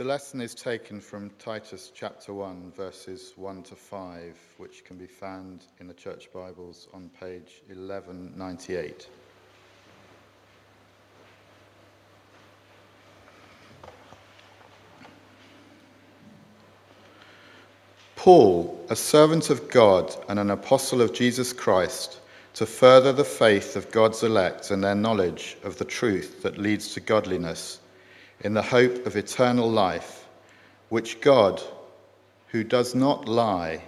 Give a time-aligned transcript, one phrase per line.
[0.00, 5.06] The lesson is taken from Titus chapter 1, verses 1 to 5, which can be
[5.06, 9.10] found in the Church Bibles on page 1198.
[18.16, 22.20] Paul, a servant of God and an apostle of Jesus Christ,
[22.54, 26.94] to further the faith of God's elect and their knowledge of the truth that leads
[26.94, 27.79] to godliness
[28.42, 30.26] in the hope of eternal life,
[30.88, 31.62] which God,
[32.48, 33.82] who does not lie,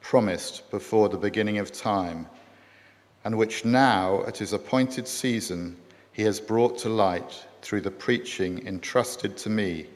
[0.00, 2.26] promised before the beginning of time,
[3.24, 5.76] and which now, at his appointed season,
[6.12, 9.86] he has brought to light through the preaching entrusted to me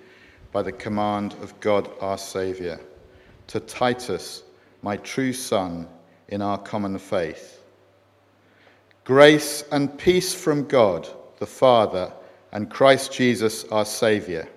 [0.53, 2.79] by the command of God our Saviour,
[3.47, 4.43] to Titus,
[4.83, 5.89] my true son,
[6.29, 7.63] in our common faith.
[9.05, 11.09] Grace and peace from God,
[11.39, 12.13] the Father,
[12.53, 14.49] and Christ Jesus our Saviour.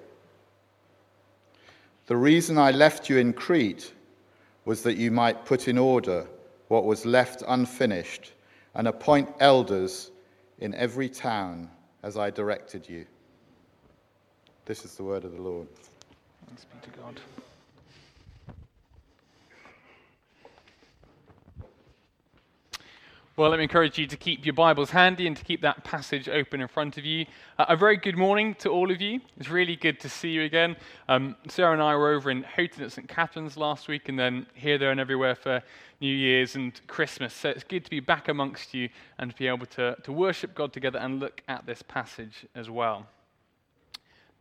[2.08, 3.94] The reason I left you in Crete
[4.66, 6.27] was that you might put in order
[6.67, 8.33] what was left unfinished
[8.75, 10.11] and appoint elders
[10.59, 11.69] in every town
[12.03, 13.05] as I directed you.
[14.66, 15.67] This is the word of the Lord.
[16.47, 17.19] Thanks be to God.
[23.35, 26.29] Well, let me encourage you to keep your Bibles handy and to keep that passage
[26.29, 27.25] open in front of you.
[27.57, 29.21] Uh, a very good morning to all of you.
[29.37, 30.75] It's really good to see you again.
[31.09, 33.07] Um, Sarah and I were over in Houghton at St.
[33.07, 35.63] Catherine's last week and then here, there, and everywhere for
[35.99, 37.33] New Year's and Christmas.
[37.33, 40.53] So it's good to be back amongst you and to be able to, to worship
[40.53, 43.07] God together and look at this passage as well.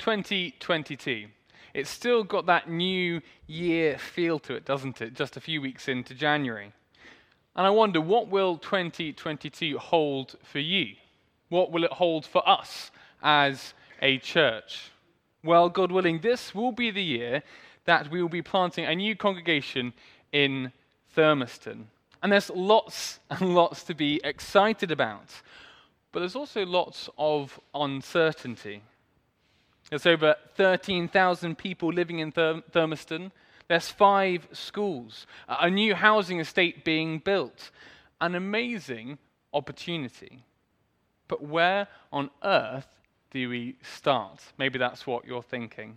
[0.00, 1.28] 2022.
[1.72, 5.14] It's still got that new year feel to it, doesn't it?
[5.14, 6.74] Just a few weeks into January.
[7.54, 10.94] And I wonder, what will 2022 hold for you?
[11.50, 12.90] What will it hold for us
[13.22, 14.90] as a church?
[15.44, 17.42] Well, God willing, this will be the year
[17.84, 19.92] that we will be planting a new congregation
[20.32, 20.72] in
[21.14, 21.84] Thurmaston.
[22.22, 25.42] And there's lots and lots to be excited about.
[26.12, 28.82] But there's also lots of uncertainty.
[29.90, 33.32] There's over 13,000 people living in Thurmaston.
[33.72, 37.70] There's five schools, a new housing estate being built,
[38.20, 39.16] an amazing
[39.54, 40.44] opportunity.
[41.26, 42.86] But where on earth
[43.30, 44.42] do we start?
[44.58, 45.96] Maybe that's what you're thinking.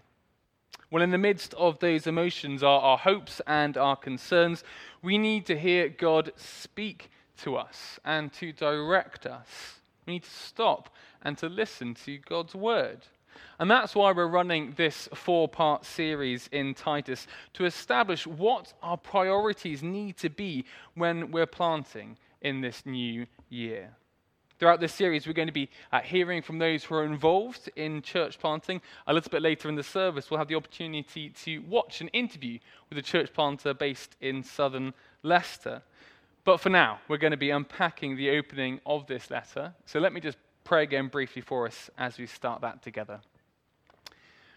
[0.90, 4.64] Well, in the midst of those emotions are our hopes and our concerns.
[5.02, 7.10] We need to hear God speak
[7.40, 9.82] to us and to direct us.
[10.06, 13.02] We need to stop and to listen to God's word.
[13.60, 18.98] And that's why we're running this four part series in Titus to establish what our
[18.98, 23.92] priorities need to be when we're planting in this new year.
[24.58, 28.02] Throughout this series, we're going to be uh, hearing from those who are involved in
[28.02, 28.82] church planting.
[29.06, 32.60] A little bit later in the service, we'll have the opportunity to watch an interview
[32.90, 35.82] with a church planter based in southern Leicester.
[36.46, 39.74] But for now, we're going to be unpacking the opening of this letter.
[39.86, 43.22] So let me just pray again briefly for us as we start that together.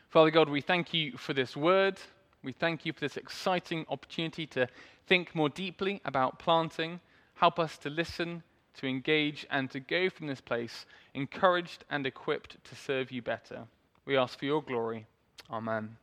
[0.09, 2.01] Father God, we thank you for this word.
[2.43, 4.67] We thank you for this exciting opportunity to
[5.07, 6.99] think more deeply about planting.
[7.35, 8.43] Help us to listen,
[8.79, 13.65] to engage, and to go from this place encouraged and equipped to serve you better.
[14.07, 15.07] We ask for your glory.
[15.51, 15.97] Amen.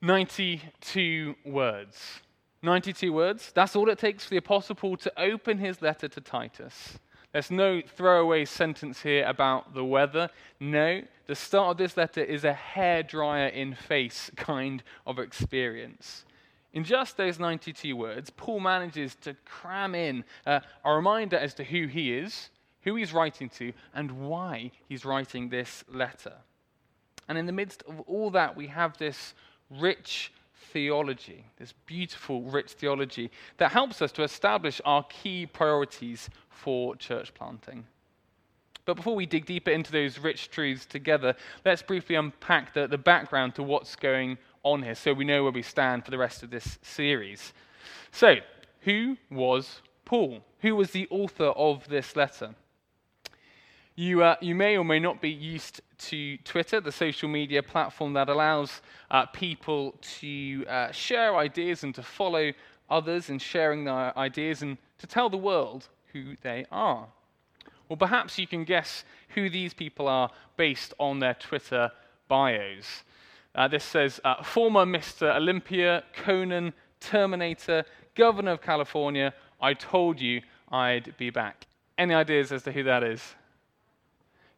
[0.00, 2.20] 92 words.
[2.62, 3.52] 92 words.
[3.54, 6.98] That's all it takes for the Apostle Paul to open his letter to Titus.
[7.32, 10.30] There's no throwaway sentence here about the weather.
[10.60, 16.24] No, the start of this letter is a hairdryer in face kind of experience.
[16.72, 21.64] In just those 92 words, Paul manages to cram in uh, a reminder as to
[21.64, 22.50] who he is,
[22.82, 26.34] who he's writing to, and why he's writing this letter.
[27.28, 29.34] And in the midst of all that, we have this
[29.70, 30.32] rich
[30.72, 37.34] theology, this beautiful, rich theology that helps us to establish our key priorities for church
[37.34, 37.84] planting.
[38.84, 41.34] But before we dig deeper into those rich truths together,
[41.64, 45.52] let's briefly unpack the, the background to what's going on here so we know where
[45.52, 47.52] we stand for the rest of this series.
[48.12, 48.36] So,
[48.80, 50.42] who was Paul?
[50.60, 52.54] Who was the author of this letter?
[53.98, 58.12] You, uh, you may or may not be used to Twitter, the social media platform
[58.12, 58.80] that allows
[59.10, 62.52] uh, people to uh, share ideas and to follow
[62.88, 67.08] others in sharing their ideas and to tell the world who they are.
[67.88, 71.90] Well, perhaps you can guess who these people are based on their Twitter
[72.28, 73.02] bios.
[73.52, 75.34] Uh, this says uh, former Mr.
[75.34, 77.84] Olympia, Conan, Terminator,
[78.14, 81.66] Governor of California, I told you I'd be back.
[81.98, 83.34] Any ideas as to who that is?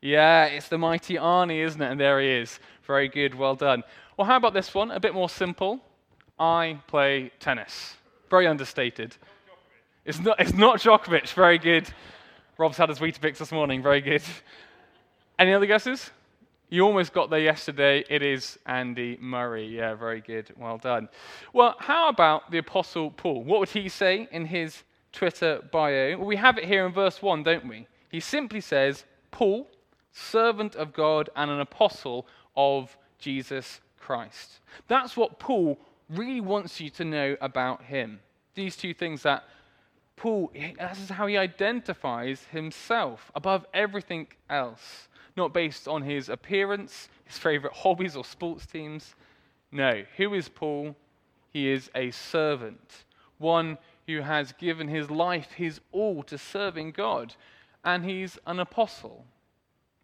[0.02, 1.90] Yeah, it's the mighty Arnie, isn't it?
[1.90, 2.58] And there he is.
[2.86, 3.82] Very good, well done.
[4.16, 4.90] Well, how about this one?
[4.90, 5.80] A bit more simple.
[6.38, 7.96] I play tennis.
[8.30, 9.16] Very understated.
[10.04, 11.28] It's not, it's not Djokovic.
[11.34, 11.88] Very good.
[12.56, 13.82] Rob's had his Weetabix this morning.
[13.82, 14.22] Very good.
[15.38, 16.10] Any other guesses?
[16.70, 18.04] You almost got there yesterday.
[18.08, 19.66] It is Andy Murray.
[19.66, 20.50] Yeah, very good.
[20.56, 21.08] Well done.
[21.52, 23.42] Well, how about the Apostle Paul?
[23.42, 26.16] What would he say in his Twitter bio?
[26.16, 27.86] Well, we have it here in verse 1, don't we?
[28.08, 29.68] He simply says, Paul,
[30.12, 32.26] servant of God and an apostle
[32.56, 34.60] of Jesus Christ.
[34.88, 35.78] That's what Paul
[36.08, 38.20] really wants you to know about him.
[38.54, 39.44] These two things that
[40.16, 47.08] Paul, this is how he identifies himself above everything else, not based on his appearance,
[47.24, 49.14] his favorite hobbies or sports teams.
[49.72, 50.94] No, who is Paul?
[51.52, 53.04] He is a servant,
[53.38, 57.34] one who has given his life, his all to serving God,
[57.84, 59.24] and he's an apostle,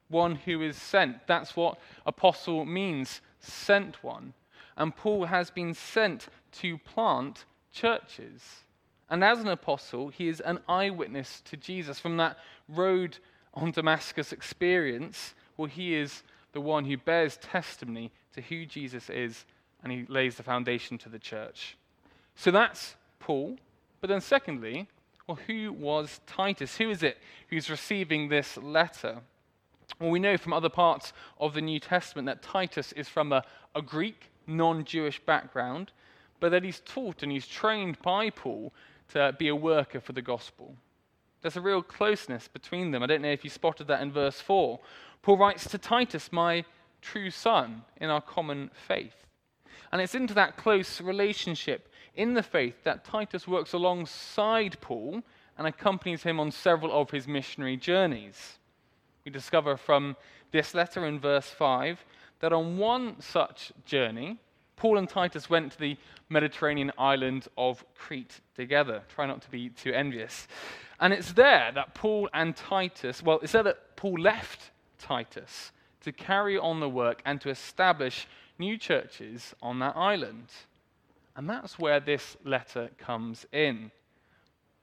[0.09, 1.27] one who is sent.
[1.27, 4.35] That's what apostle means, sent one.
[4.77, 8.43] And Paul has been sent to plant churches.
[9.09, 11.99] And as an apostle, he is an eyewitness to Jesus.
[11.99, 12.39] From that
[12.69, 13.19] road
[13.55, 16.23] on Damascus experience, well, he is
[16.53, 19.45] the one who bears testimony to who Jesus is,
[19.83, 21.77] and he lays the foundation to the church.
[22.35, 23.57] So that's Paul.
[24.01, 24.89] But then, secondly,
[25.27, 26.77] well, who was Titus?
[26.77, 27.19] Who is it
[27.49, 29.21] who's receiving this letter?
[29.99, 33.45] Well, we know from other parts of the New Testament that Titus is from a,
[33.75, 35.93] a Greek, non Jewish background,
[36.41, 38.73] but that he's taught and he's trained by Paul
[39.09, 40.77] to be a worker for the gospel.
[41.43, 43.03] There's a real closeness between them.
[43.03, 44.81] I don't know if you spotted that in verse 4.
[45.23, 46.65] Paul writes to Titus, my
[47.01, 49.27] true son, in our common faith.
[49.93, 55.23] And it's into that close relationship in the faith that Titus works alongside Paul
[55.57, 58.59] and accompanies him on several of his missionary journeys.
[59.27, 60.17] We discover from
[60.53, 61.99] this letter in verse 5
[62.39, 64.39] that on one such journey,
[64.77, 65.97] Paul and Titus went to the
[66.29, 69.03] Mediterranean island of Crete together.
[69.09, 70.47] Try not to be too envious.
[71.01, 74.71] And it's there that Paul and Titus, well, it's there that Paul left
[75.01, 78.29] Titus to carry on the work and to establish
[78.61, 80.53] new churches on that island.
[81.35, 83.91] And that's where this letter comes in.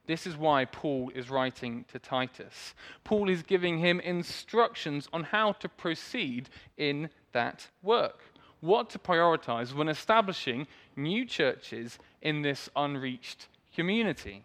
[0.06, 2.74] This is why Paul is writing to Titus.
[3.04, 8.20] Paul is giving him instructions on how to proceed in that work
[8.64, 10.66] what to prioritize when establishing
[10.96, 14.42] new churches in this unreached community.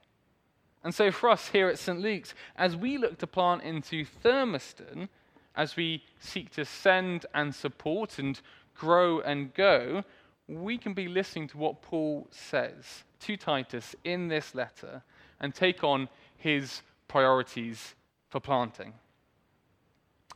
[0.83, 1.99] And so, for us here at St.
[1.99, 5.07] Luke's, as we look to plant into Thurmaston,
[5.55, 8.39] as we seek to send and support and
[8.75, 10.03] grow and go,
[10.49, 15.01] we can be listening to what Paul says to Titus in this letter
[15.39, 17.95] and take on his priorities
[18.29, 18.93] for planting.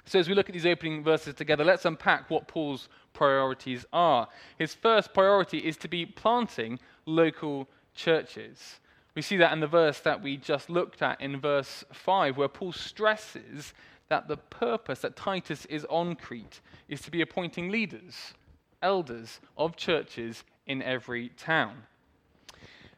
[0.05, 4.27] So, as we look at these opening verses together, let's unpack what Paul's priorities are.
[4.57, 8.79] His first priority is to be planting local churches.
[9.15, 12.47] We see that in the verse that we just looked at in verse 5, where
[12.47, 13.73] Paul stresses
[14.09, 18.33] that the purpose that Titus is on Crete is to be appointing leaders,
[18.81, 21.83] elders of churches in every town.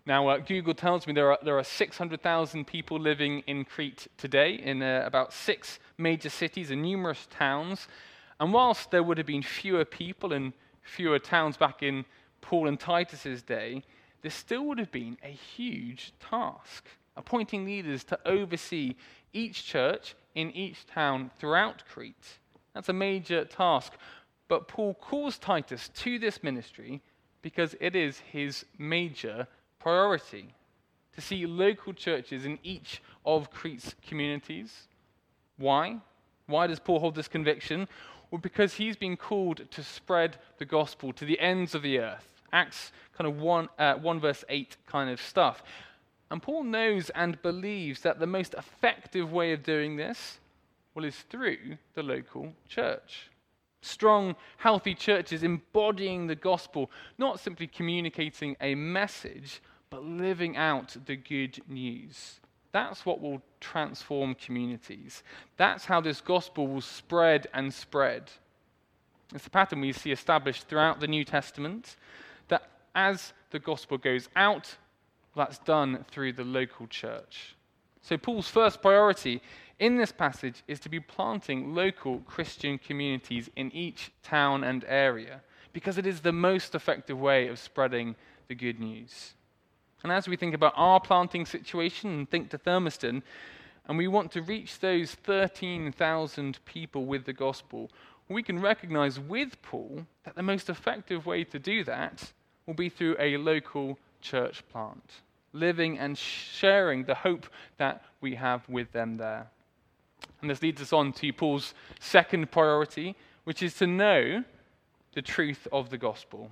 [0.07, 4.54] Now, uh, Google tells me there are, there are 600,000 people living in Crete today,
[4.54, 7.88] in uh, about six major cities and numerous towns.
[8.40, 12.06] And whilst there would have been fewer people and fewer towns back in
[12.42, 13.83] Paul and Titus's day,
[14.21, 16.85] there still would have been a huge task
[17.18, 18.95] appointing leaders to oversee
[19.33, 22.40] each church in each town throughout Crete.
[22.74, 23.94] That's a major task.
[24.47, 27.02] But Paul calls Titus to this ministry
[27.42, 29.47] because it is his major
[29.85, 30.47] priority
[31.13, 34.87] to see local churches in each of Crete's communities.
[35.57, 35.97] Why?
[36.47, 37.87] Why does Paul hold this conviction?
[38.31, 42.27] Well, because he's been called to spread the gospel to the ends of the earth.
[42.51, 45.61] Acts kind of 1, uh, 1 verse 8 kind of stuff.
[46.31, 50.39] And Paul knows and believes that the most effective way of doing this,
[50.95, 53.30] well, is through the local church
[53.85, 61.15] strong, healthy churches embodying the gospel, not simply communicating a message, but living out the
[61.15, 62.39] good news.
[62.71, 65.23] That's what will transform communities.
[65.56, 68.30] That's how this gospel will spread and spread.
[69.33, 71.95] It's a pattern we see established throughout the New Testament
[72.49, 74.75] that as the gospel goes out,
[75.35, 77.56] that's done through the local church.
[78.01, 79.42] So, Paul's first priority
[79.80, 85.42] in this passage is to be planting local Christian communities in each town and area
[85.73, 88.15] because it is the most effective way of spreading
[88.47, 89.33] the good news.
[90.06, 93.24] And as we think about our planting situation and think to Thurmaston,
[93.88, 97.90] and we want to reach those 13,000 people with the gospel,
[98.30, 102.31] we can recognize with Paul that the most effective way to do that
[102.68, 105.09] will be through a local church plant,
[105.54, 107.47] living and sharing the hope
[107.78, 109.47] that we have with them there.
[110.40, 114.44] And this leads us on to Paul's second priority, which is to know
[115.16, 116.52] the truth of the gospel.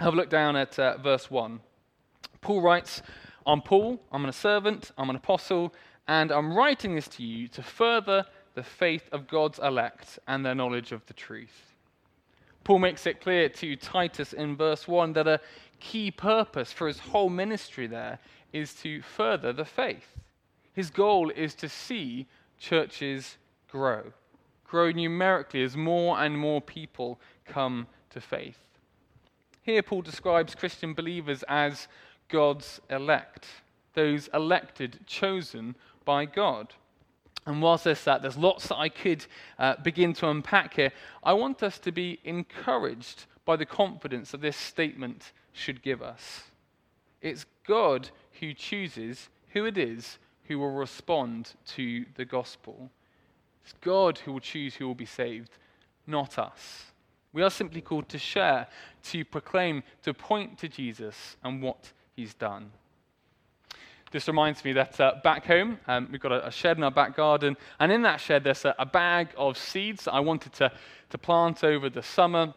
[0.00, 1.60] Have a look down at uh, verse 1.
[2.40, 3.02] Paul writes,
[3.46, 5.74] I'm Paul, I'm a servant, I'm an apostle,
[6.08, 10.54] and I'm writing this to you to further the faith of God's elect and their
[10.54, 11.74] knowledge of the truth.
[12.64, 15.40] Paul makes it clear to Titus in verse 1 that a
[15.78, 18.18] key purpose for his whole ministry there
[18.52, 20.18] is to further the faith.
[20.72, 22.26] His goal is to see
[22.58, 23.38] churches
[23.70, 24.12] grow,
[24.64, 28.58] grow numerically as more and more people come to faith.
[29.62, 31.86] Here, Paul describes Christian believers as
[32.30, 33.46] God's elect,
[33.94, 36.74] those elected, chosen by God.
[37.46, 39.24] And whilst there's that, there's lots that I could
[39.58, 40.92] uh, begin to unpack here.
[41.22, 46.44] I want us to be encouraged by the confidence that this statement should give us.
[47.20, 48.10] It's God
[48.40, 52.90] who chooses who it is who will respond to the gospel.
[53.64, 55.50] It's God who will choose who will be saved,
[56.06, 56.86] not us.
[57.32, 58.66] We are simply called to share,
[59.04, 62.70] to proclaim, to point to Jesus and what he's done.
[64.12, 66.90] This reminds me that uh, back home, um, we've got a, a, shed in our
[66.90, 70.52] back garden, and in that shed, there's a, a bag of seeds that I wanted
[70.54, 70.72] to,
[71.10, 72.52] to plant over the summer.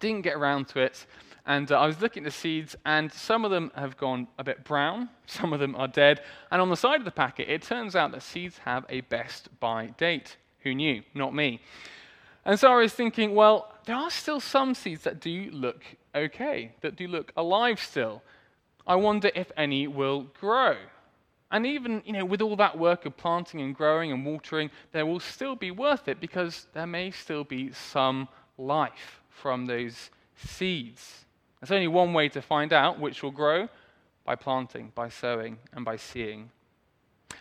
[0.00, 1.06] Didn't get around to it,
[1.46, 4.42] and uh, I was looking at the seeds, and some of them have gone a
[4.42, 7.62] bit brown, some of them are dead, and on the side of the packet, it
[7.62, 10.36] turns out that seeds have a best by date.
[10.60, 11.02] Who knew?
[11.14, 11.60] Not me.
[12.44, 16.72] And so I was thinking, well, there are still some seeds that do look okay,
[16.80, 18.22] that do look alive still.
[18.86, 20.76] I wonder if any will grow.
[21.50, 25.06] And even, you know, with all that work of planting and growing and watering, there
[25.06, 31.24] will still be worth it because there may still be some life from those seeds.
[31.60, 33.68] There's only one way to find out which will grow
[34.24, 36.50] by planting, by sowing, and by seeing.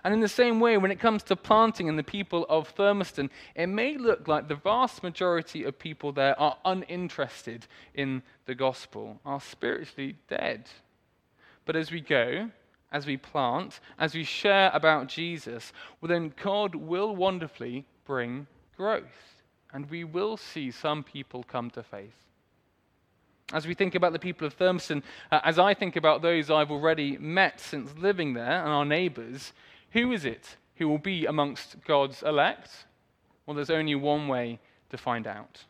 [0.04, 3.30] And in the same way, when it comes to planting and the people of Thurmaston,
[3.56, 9.20] it may look like the vast majority of people there are uninterested in the gospel,
[9.26, 10.70] are spiritually dead.
[11.70, 12.50] But as we go,
[12.92, 15.72] as we plant, as we share about Jesus,
[16.02, 19.36] well, then God will wonderfully bring growth.
[19.72, 22.26] And we will see some people come to faith.
[23.54, 26.72] As we think about the people of Thurmaston, uh, as I think about those I've
[26.72, 29.54] already met since living there and our neighbours,
[29.92, 32.88] who is it who will be amongst God's elect?
[33.46, 34.58] Well, there's only one way
[34.90, 35.66] to find out.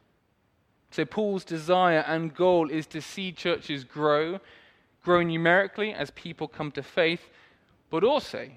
[0.92, 4.40] So, Paul's desire and goal is to see churches grow,
[5.04, 7.30] grow numerically as people come to faith,
[7.90, 8.50] but also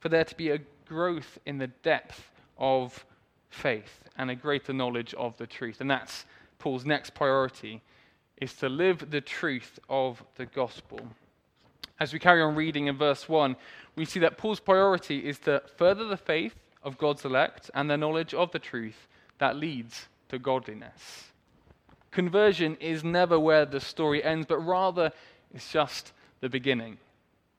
[0.00, 3.04] for there to be a growth in the depth of
[3.50, 5.80] faith and a greater knowledge of the truth.
[5.80, 6.24] And that's
[6.58, 7.82] Paul's next priority
[8.36, 11.00] is to live the truth of the gospel.
[12.00, 13.54] As we carry on reading in verse 1,
[13.94, 17.96] we see that Paul's priority is to further the faith of God's elect and their
[17.96, 19.06] knowledge of the truth
[19.38, 21.32] that leads to godliness.
[22.10, 25.12] Conversion is never where the story ends, but rather
[25.54, 26.98] it's just the beginning.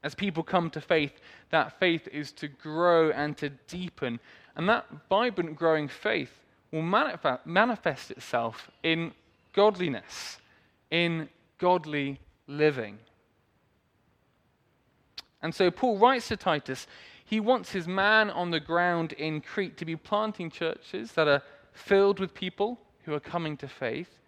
[0.03, 1.13] As people come to faith,
[1.49, 4.19] that faith is to grow and to deepen.
[4.55, 6.31] And that vibrant, growing faith
[6.71, 9.13] will manifest itself in
[9.53, 10.39] godliness,
[10.91, 12.97] in godly living.
[15.41, 16.87] And so Paul writes to Titus,
[17.25, 21.41] he wants his man on the ground in Crete to be planting churches that are
[21.71, 24.19] filled with people who are coming to faith.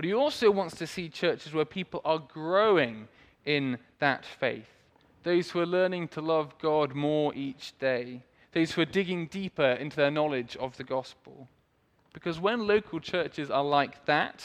[0.00, 3.06] But he also wants to see churches where people are growing
[3.44, 4.64] in that faith.
[5.24, 8.22] Those who are learning to love God more each day.
[8.52, 11.48] Those who are digging deeper into their knowledge of the gospel.
[12.14, 14.42] Because when local churches are like that,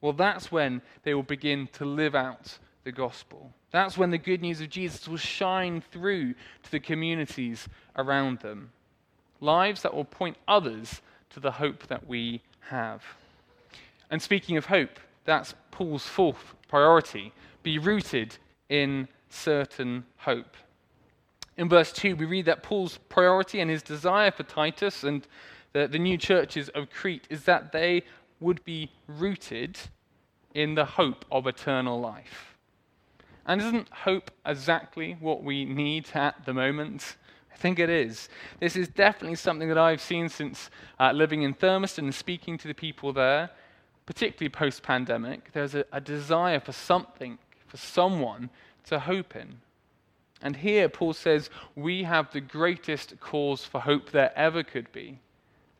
[0.00, 3.52] well, that's when they will begin to live out the gospel.
[3.70, 8.72] That's when the good news of Jesus will shine through to the communities around them.
[9.42, 12.40] Lives that will point others to the hope that we
[12.70, 13.02] have.
[14.14, 17.32] And speaking of hope, that's Paul's fourth priority
[17.64, 18.36] be rooted
[18.68, 20.56] in certain hope.
[21.56, 25.26] In verse 2, we read that Paul's priority and his desire for Titus and
[25.72, 28.04] the, the new churches of Crete is that they
[28.38, 29.80] would be rooted
[30.54, 32.56] in the hope of eternal life.
[33.46, 37.16] And isn't hope exactly what we need at the moment?
[37.52, 38.28] I think it is.
[38.60, 42.68] This is definitely something that I've seen since uh, living in Thurmaston and speaking to
[42.68, 43.50] the people there,
[44.06, 45.52] particularly post pandemic.
[45.52, 48.50] There's a, a desire for something, for someone
[48.86, 49.60] to hope in.
[50.42, 55.20] And here Paul says, we have the greatest cause for hope there ever could be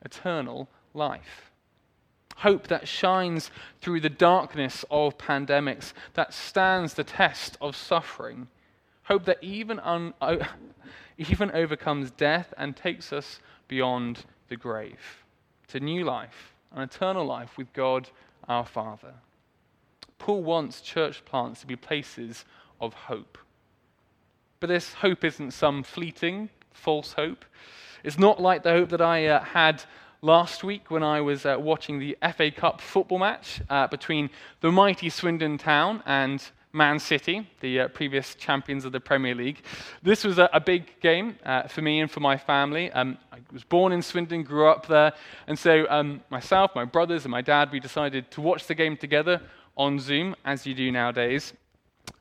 [0.02, 1.50] eternal life.
[2.36, 3.50] Hope that shines
[3.80, 8.48] through the darkness of pandemics, that stands the test of suffering.
[9.04, 10.14] Hope that even, un-
[11.18, 15.24] even overcomes death and takes us beyond the grave
[15.68, 18.10] to new life, an eternal life with God
[18.48, 19.14] our Father.
[20.18, 22.44] Paul wants church plants to be places
[22.80, 23.38] of hope.
[24.60, 27.44] But this hope isn't some fleeting, false hope.
[28.02, 29.84] It's not like the hope that I uh, had
[30.22, 34.72] last week when I was uh, watching the FA Cup football match uh, between the
[34.72, 36.42] mighty Swindon Town and
[36.74, 39.62] Man City, the uh, previous champions of the Premier League.
[40.02, 42.90] This was a, a big game uh, for me and for my family.
[42.90, 45.12] Um, I was born in Swindon, grew up there,
[45.46, 48.96] and so um, myself, my brothers, and my dad, we decided to watch the game
[48.96, 49.40] together
[49.76, 51.52] on Zoom, as you do nowadays.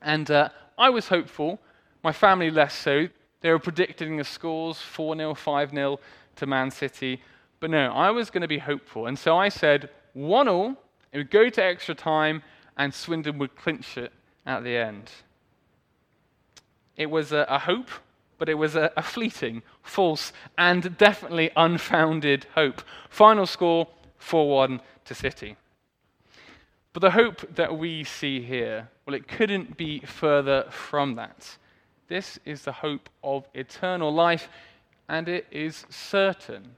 [0.00, 1.58] And uh, I was hopeful,
[2.04, 3.08] my family less so.
[3.40, 6.00] They were predicting the scores 4 0, 5 0
[6.36, 7.20] to Man City.
[7.58, 9.08] But no, I was going to be hopeful.
[9.08, 10.76] And so I said 1 0,
[11.12, 12.40] it would go to extra time,
[12.76, 14.12] and Swindon would clinch it
[14.46, 15.10] at the end.
[16.96, 17.90] It was a, a hope,
[18.38, 22.82] but it was a, a fleeting, false, and definitely unfounded hope.
[23.08, 25.56] Final score 4 1 to City.
[26.92, 31.56] But the hope that we see here, well, it couldn't be further from that.
[32.06, 34.48] This is the hope of eternal life,
[35.08, 36.76] and it is certain.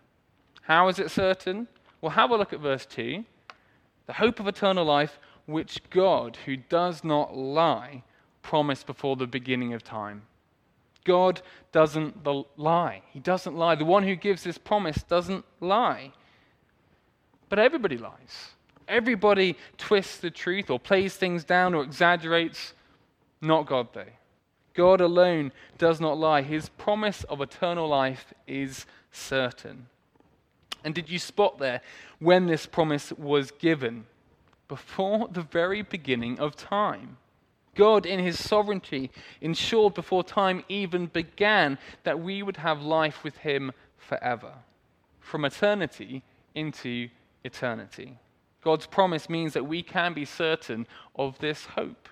[0.63, 1.69] How is it certain?
[2.01, 3.25] Well, have a look at verse 2.
[4.07, 8.03] The hope of eternal life, which God, who does not lie,
[8.43, 10.23] promised before the beginning of time.
[11.05, 11.41] God
[11.73, 12.27] doesn't
[12.57, 13.03] lie.
[13.13, 13.77] He doesn't lie.
[13.77, 16.13] The one who gives this promise doesn't lie.
[17.49, 18.51] But everybody lies.
[18.89, 22.75] Everybody twists the truth or plays things down or exaggerates.
[23.41, 24.05] Not God, though.
[24.75, 26.43] God alone does not lie.
[26.43, 29.87] His promise of eternal life is certain.
[30.85, 31.81] And did you spot there
[32.19, 34.07] when this promise was given?
[34.69, 37.19] Before the very beginning of time.
[37.75, 43.37] God, in his sovereignty, ensured before time even began that we would have life with
[43.37, 44.55] him forever,
[45.21, 46.23] from eternity
[46.55, 47.09] into
[47.45, 48.19] eternity.
[48.63, 52.09] God's promise means that we can be certain of this hope.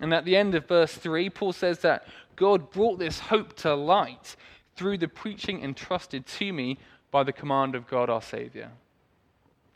[0.00, 2.06] And at the end of verse 3, Paul says that
[2.36, 4.36] God brought this hope to light
[4.76, 6.78] through the preaching entrusted to me
[7.10, 8.70] by the command of God our Savior.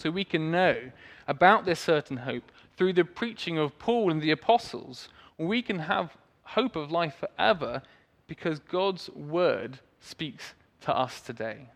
[0.02, 0.90] So we can know
[1.28, 5.08] about this certain hope through the preaching of Paul and the apostles.
[5.38, 7.82] We can have hope of life forever
[8.26, 11.68] because God's word speaks to us today.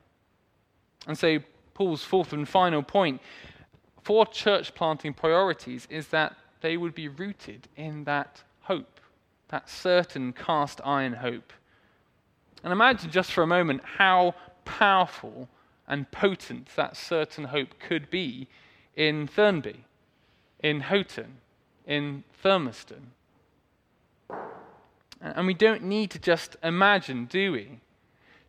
[1.06, 1.38] And so,
[1.72, 3.20] Paul's fourth and final point
[4.02, 8.98] for church planting priorities is that they would be rooted in that hope,
[9.50, 11.52] that certain cast iron hope.
[12.64, 14.34] And imagine just for a moment how
[14.64, 15.48] powerful
[15.88, 18.48] and potent that certain hope could be
[18.94, 19.76] in Thurnby,
[20.62, 21.38] in Houghton,
[21.86, 23.12] in Thurmaston.
[25.20, 27.80] And we don't need to just imagine, do we?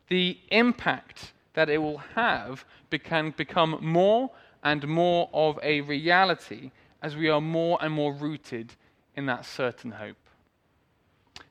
[0.09, 2.65] The impact that it will have
[3.03, 4.31] can become more
[4.63, 6.71] and more of a reality
[7.01, 8.73] as we are more and more rooted
[9.15, 10.17] in that certain hope.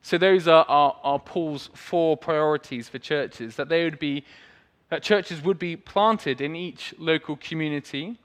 [0.01, 4.23] So, those are, are, are Paul's four priorities for churches that they would be
[4.89, 8.17] that churches would be planted in each local community,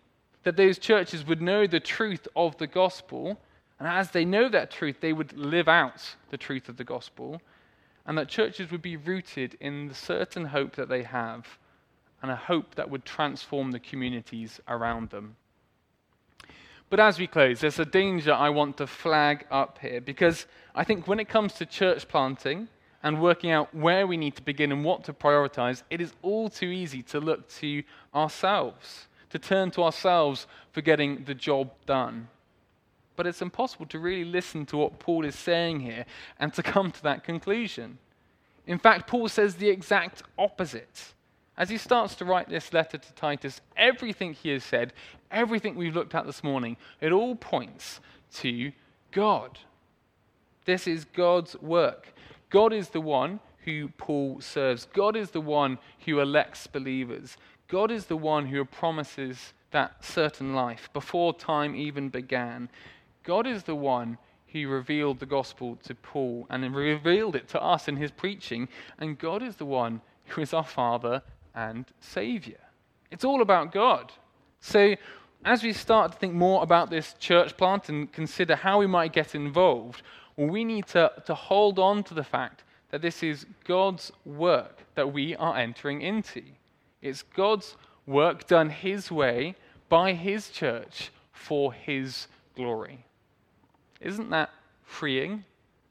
[0.44, 3.40] that those churches would know the truth of the gospel,
[3.79, 7.40] and as they know that truth, they would live out the truth of the gospel,
[8.07, 11.59] and that churches would be rooted in the certain hope that they have,
[12.22, 15.37] and a hope that would transform the communities around them.
[16.90, 20.85] But as we close, there's a danger I want to flag up here, because I
[20.85, 22.68] think when it comes to church planting,
[23.02, 26.48] and working out where we need to begin and what to prioritize, it is all
[26.48, 27.82] too easy to look to
[28.14, 32.28] ourselves, to turn to ourselves for getting the job done.
[33.16, 36.06] But it's impossible to really listen to what Paul is saying here
[36.38, 37.98] and to come to that conclusion.
[38.66, 41.12] In fact, Paul says the exact opposite.
[41.56, 44.92] As he starts to write this letter to Titus, everything he has said,
[45.30, 48.00] everything we've looked at this morning, it all points
[48.36, 48.72] to
[49.10, 49.58] God.
[50.64, 52.12] This is God's work.
[52.52, 54.86] God is the one who Paul serves.
[54.92, 57.38] God is the one who elects believers.
[57.66, 62.68] God is the one who promises that certain life before time even began.
[63.24, 67.88] God is the one who revealed the gospel to Paul and revealed it to us
[67.88, 68.68] in his preaching.
[68.98, 71.22] And God is the one who is our Father
[71.54, 72.60] and Savior.
[73.10, 74.12] It's all about God.
[74.60, 74.94] So,
[75.44, 79.14] as we start to think more about this church plant and consider how we might
[79.14, 80.02] get involved,
[80.36, 85.12] We need to, to hold on to the fact that this is God's work that
[85.12, 86.42] we are entering into.
[87.00, 89.56] It's God's work done His way
[89.88, 93.04] by His church for His glory.
[94.00, 94.50] Isn't that
[94.84, 95.44] freeing?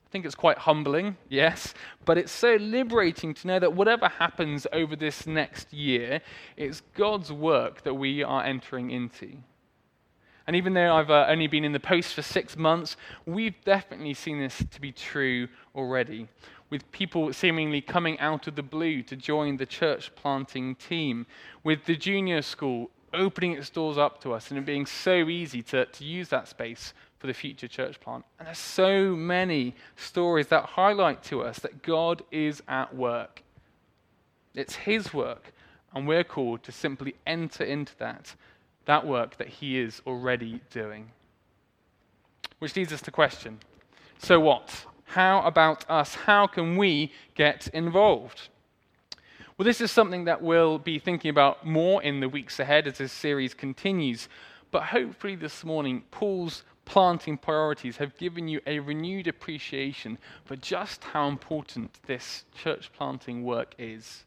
[0.06, 1.74] I think it's quite humbling, yes,
[2.06, 6.22] but it's so liberating to know that whatever happens over this next year,
[6.58, 9.38] it's God's work that we are entering into.
[10.52, 14.14] And even though I've uh, only been in the post for six months, we've definitely
[14.14, 16.28] seen this to be true already,
[16.70, 21.26] with people seemingly coming out of the blue to join the church planting team,
[21.64, 25.62] with the junior school opening its doors up to us and it being so easy
[25.62, 28.26] to, to use that space for the future church plant.
[28.38, 33.42] And there's so many stories that highlight to us that God is at work.
[34.54, 35.54] It's His work,
[35.94, 38.36] and we're called to simply enter into that,
[38.86, 41.12] that work that He is already doing.
[42.60, 43.60] Which leads us to question
[44.20, 44.86] so what?
[45.06, 46.16] How about us?
[46.16, 48.50] How can we get involved?
[49.58, 53.00] Well, this is something that we'll be thinking about more in the weeks ahead as
[53.00, 54.30] this series continues.
[54.72, 61.04] But hopefully, this morning, Paul's planting priorities have given you a renewed appreciation for just
[61.04, 64.24] how important this church planting work is.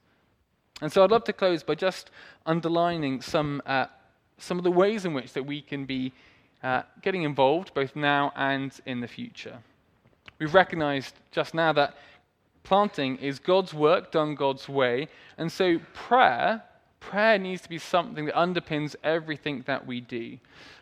[0.81, 2.11] And so I'd love to close by just
[2.47, 3.87] underlining some, uh,
[4.39, 6.13] some of the ways in which that we can be
[6.63, 9.59] uh, getting involved both now and in the future.
[10.39, 11.97] We've recognized just now that
[12.63, 16.63] planting is God's work done God's way, and so prayer
[17.11, 20.39] prayer needs to be something that underpins everything that we do.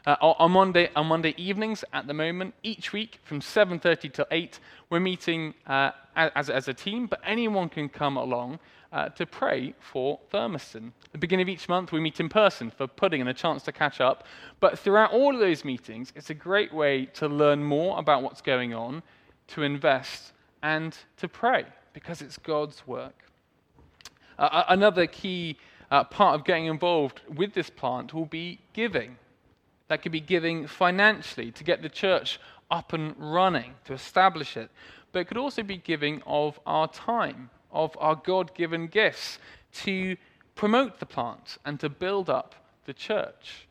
[0.06, 4.60] Uh, on, Monday, on Monday evenings at the moment, each week from 7.30 till 8,
[4.90, 8.58] we're meeting uh, as, as a team, but anyone can come along
[8.92, 10.92] uh, to pray for Thurmaston.
[11.07, 13.62] At the beginning of each month, we meet in person for pudding and a chance
[13.64, 14.26] to catch up.
[14.61, 18.42] But throughout all of those meetings, it's a great way to learn more about what's
[18.42, 19.02] going on,
[19.48, 23.24] to invest, and to pray, because it's God's work.
[24.38, 25.57] Uh, another key
[25.90, 29.16] uh, part of getting involved with this plant will be giving.
[29.88, 32.38] That could be giving financially to get the church
[32.70, 34.70] up and running, to establish it.
[35.12, 39.38] But it could also be giving of our time, of our God given gifts
[39.74, 40.16] to
[40.54, 42.54] promote the plant and to build up
[42.87, 43.66] the church.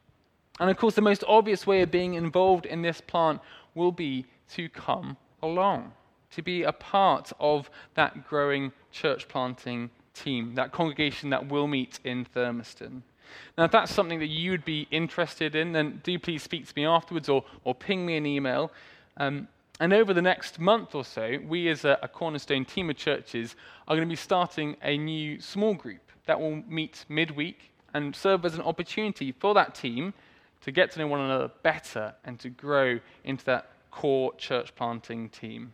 [0.59, 3.41] And of course, the most obvious way of being involved in this plant
[3.73, 5.93] will be to come along,
[6.31, 11.99] to be a part of that growing church planting team, that congregation that will meet
[12.03, 13.01] in Thurmaston.
[13.57, 16.73] Now, if that's something that you would be interested in, then do please speak to
[16.75, 18.71] me afterwards or, or ping me an email.
[19.17, 19.47] Um,
[19.81, 23.55] and over the next month or so, we as a, a Cornerstone team of churches
[23.87, 28.45] are going to be starting a new small group that will meet midweek and serve
[28.45, 30.13] as an opportunity for that team
[30.61, 35.29] to get to know one another better and to grow into that core church planting
[35.29, 35.73] team.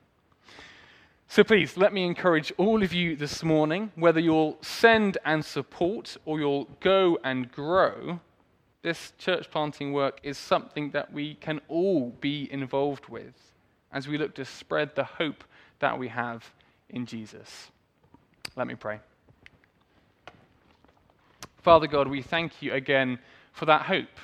[1.28, 6.16] So please, let me encourage all of you this morning, whether you'll send and support
[6.24, 8.22] or you'll go and grow,
[8.84, 13.34] this church planting work is something that we can all be involved with
[13.92, 15.44] as we look to spread the hope
[15.80, 16.52] that we have
[16.90, 17.72] in Jesus.
[18.56, 19.00] Let me pray.
[21.58, 23.20] Father God, we thank you again
[23.52, 24.20] for that hope,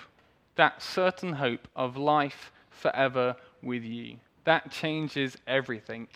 [0.56, 4.18] that certain hope of life forever with you.
[4.46, 6.08] That changes everything.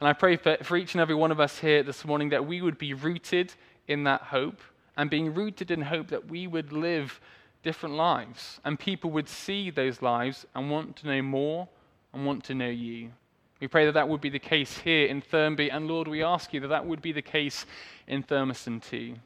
[0.00, 2.62] And I pray for, each and every one of us here this morning that we
[2.62, 3.54] would be rooted
[3.88, 4.60] in that hope
[4.96, 7.20] and being rooted in hope that we would live
[7.62, 11.68] different lives and people would see those lives and want to know more
[12.14, 13.10] and want to know you.
[13.60, 16.52] We pray that that would be the case here in Thurnby, and Lord, we ask
[16.52, 17.66] you that that would be the case
[18.06, 19.16] in Thurmaston too.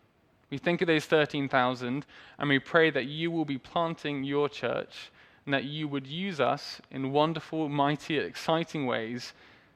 [0.51, 2.07] We think of those 13,000,
[2.39, 5.11] and we pray that you will be planting your church
[5.45, 9.33] and that you would use us in wonderful, mighty, exciting ways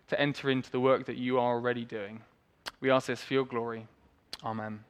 [0.09, 2.21] to enter into the work that you are already doing.
[2.81, 3.87] We ask this for your glory.
[4.45, 4.85] Amen.